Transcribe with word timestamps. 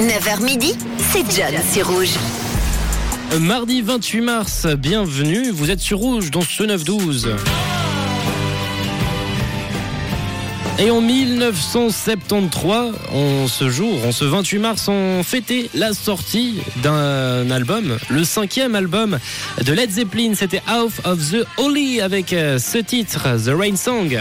9h 0.00 0.42
midi, 0.42 0.74
c'est 1.12 1.24
John 1.30 1.54
sur 1.72 1.88
Rouge. 1.88 2.14
Mardi 3.40 3.80
28 3.80 4.20
mars, 4.22 4.66
bienvenue, 4.66 5.50
vous 5.50 5.70
êtes 5.70 5.78
sur 5.78 5.98
Rouge 5.98 6.32
dans 6.32 6.40
ce 6.40 6.64
9-12. 6.64 7.28
Et 10.80 10.90
en 10.90 11.00
1973, 11.00 12.92
on 13.12 13.46
ce 13.46 13.70
jour, 13.70 14.04
en 14.04 14.10
ce 14.10 14.24
28 14.24 14.58
mars, 14.58 14.88
on 14.88 15.22
fêtait 15.22 15.70
la 15.74 15.94
sortie 15.94 16.56
d'un 16.82 17.48
album, 17.52 17.96
le 18.10 18.24
cinquième 18.24 18.74
album 18.74 19.20
de 19.64 19.72
Led 19.72 19.92
Zeppelin. 19.92 20.32
C'était 20.34 20.62
Out 20.68 20.92
of 21.04 21.20
the 21.30 21.46
Holy 21.56 22.00
avec 22.00 22.32
euh, 22.32 22.58
ce 22.58 22.78
titre, 22.78 23.28
The 23.44 23.50
Rain 23.56 23.76
Song. 23.76 24.18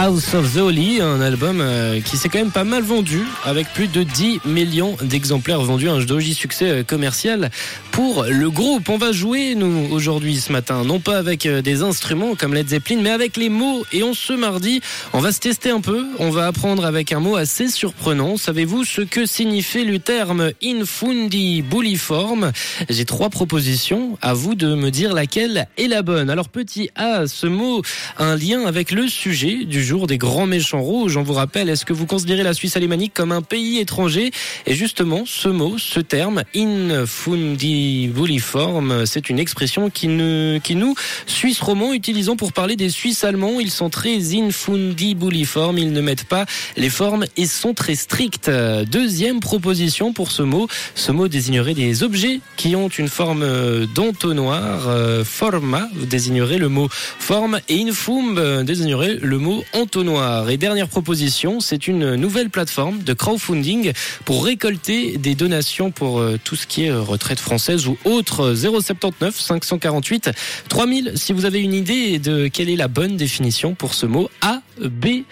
House 0.00 0.32
of 0.32 0.54
the 0.54 0.58
Holy, 0.58 1.00
un 1.00 1.20
album 1.20 1.60
euh, 1.60 2.00
qui 2.00 2.16
s'est 2.16 2.28
quand 2.28 2.38
même 2.38 2.52
pas 2.52 2.62
mal 2.62 2.84
vendu, 2.84 3.24
avec 3.44 3.66
plus 3.72 3.88
de 3.88 4.04
10 4.04 4.42
millions 4.44 4.96
d'exemplaires 5.02 5.60
vendus, 5.60 5.88
un 5.88 5.98
doji 5.98 6.34
succès 6.34 6.70
euh, 6.70 6.82
commercial 6.84 7.50
pour 7.90 8.22
le 8.22 8.48
groupe. 8.48 8.88
On 8.90 8.96
va 8.96 9.10
jouer, 9.10 9.56
nous, 9.56 9.88
aujourd'hui, 9.90 10.36
ce 10.36 10.52
matin, 10.52 10.84
non 10.84 11.00
pas 11.00 11.18
avec 11.18 11.46
euh, 11.46 11.62
des 11.62 11.82
instruments 11.82 12.36
comme 12.36 12.54
Led 12.54 12.68
Zeppelin, 12.68 13.00
mais 13.02 13.10
avec 13.10 13.36
les 13.36 13.48
mots. 13.48 13.84
Et 13.92 14.04
on 14.04 14.14
ce 14.14 14.32
mardi, 14.32 14.80
on 15.14 15.18
va 15.18 15.32
se 15.32 15.40
tester 15.40 15.70
un 15.70 15.80
peu, 15.80 16.06
on 16.20 16.30
va 16.30 16.46
apprendre 16.46 16.84
avec 16.84 17.10
un 17.10 17.18
mot 17.18 17.34
assez 17.34 17.66
surprenant. 17.66 18.36
Savez-vous 18.36 18.84
ce 18.84 19.00
que 19.00 19.26
signifie 19.26 19.84
le 19.84 19.98
terme 19.98 20.52
infundi 20.62 21.62
bulliforme 21.62 22.52
J'ai 22.88 23.04
trois 23.04 23.30
propositions, 23.30 24.16
à 24.22 24.32
vous 24.32 24.54
de 24.54 24.76
me 24.76 24.92
dire 24.92 25.12
laquelle 25.12 25.66
est 25.76 25.88
la 25.88 26.02
bonne. 26.02 26.30
Alors 26.30 26.50
petit 26.50 26.88
A, 26.94 27.26
ce 27.26 27.48
mot 27.48 27.82
a 28.16 28.26
un 28.26 28.36
lien 28.36 28.64
avec 28.64 28.92
le 28.92 29.08
sujet 29.08 29.64
du 29.64 29.87
des 30.06 30.18
grands 30.18 30.46
méchants 30.46 30.82
rouges. 30.82 31.16
On 31.16 31.22
vous 31.22 31.32
rappelle, 31.32 31.70
est-ce 31.70 31.84
que 31.84 31.94
vous 31.94 32.06
considérez 32.06 32.42
la 32.42 32.52
Suisse 32.52 32.76
alémanique 32.76 33.14
comme 33.14 33.32
un 33.32 33.42
pays 33.42 33.78
étranger? 33.78 34.30
Et 34.66 34.74
justement, 34.74 35.22
ce 35.26 35.48
mot, 35.48 35.78
ce 35.78 36.00
terme, 36.00 36.42
infundibuliforme, 36.54 39.06
c'est 39.06 39.30
une 39.30 39.38
expression 39.38 39.88
qui, 39.88 40.08
nous, 40.08 40.94
Suisses 41.26 41.60
romands, 41.60 41.94
utilisons 41.94 42.36
pour 42.36 42.52
parler 42.52 42.76
des 42.76 42.90
Suisses 42.90 43.24
allemands. 43.24 43.60
Ils 43.60 43.70
sont 43.70 43.88
très 43.88 44.36
infundibuliformes, 44.36 45.78
ils 45.78 45.92
ne 45.92 46.02
mettent 46.02 46.24
pas 46.24 46.44
les 46.76 46.90
formes 46.90 47.24
et 47.36 47.46
sont 47.46 47.72
très 47.72 47.94
stricts. 47.94 48.50
Deuxième 48.90 49.40
proposition 49.40 50.12
pour 50.12 50.30
ce 50.30 50.42
mot, 50.42 50.68
ce 50.94 51.12
mot 51.12 51.28
désignerait 51.28 51.72
des 51.74 52.02
objets 52.02 52.40
qui 52.56 52.76
ont 52.76 52.88
une 52.88 53.08
forme 53.08 53.86
d'entonnoir. 53.94 54.90
Forma 55.24 55.88
désignerait 56.10 56.58
le 56.58 56.68
mot 56.68 56.88
forme 56.90 57.60
et 57.68 57.82
infum 57.82 58.64
désignerait 58.64 59.18
le 59.20 59.38
mot 59.38 59.62
entonnoir. 59.72 60.50
Et 60.50 60.56
dernière 60.56 60.88
proposition, 60.88 61.60
c'est 61.60 61.88
une 61.88 62.14
nouvelle 62.14 62.50
plateforme 62.50 63.02
de 63.02 63.12
crowdfunding 63.12 63.92
pour 64.24 64.44
récolter 64.44 65.18
des 65.18 65.34
donations 65.34 65.90
pour 65.90 66.20
euh, 66.20 66.38
tout 66.42 66.56
ce 66.56 66.66
qui 66.66 66.84
est 66.84 66.90
euh, 66.90 67.00
retraite 67.00 67.40
française 67.40 67.86
ou 67.86 67.96
autre 68.04 68.54
079 68.54 69.38
548 69.38 70.30
3000 70.68 71.12
si 71.14 71.32
vous 71.32 71.44
avez 71.44 71.60
une 71.60 71.74
idée 71.74 72.18
de 72.18 72.48
quelle 72.48 72.70
est 72.70 72.76
la 72.76 72.88
bonne 72.88 73.16
définition 73.16 73.74
pour 73.74 73.94
ce 73.94 74.06
mot 74.06 74.30
A, 74.40 74.60
B 74.80 75.24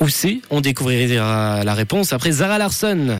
ou 0.00 0.08
C. 0.08 0.40
On 0.50 0.60
découvrira 0.60 1.64
la 1.64 1.74
réponse 1.74 2.12
après 2.12 2.32
Zara 2.32 2.58
Larson. 2.58 3.06